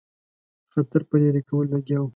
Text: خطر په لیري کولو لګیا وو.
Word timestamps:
خطر 0.73 1.01
په 1.09 1.15
لیري 1.21 1.41
کولو 1.49 1.71
لګیا 1.73 1.99
وو. 2.01 2.09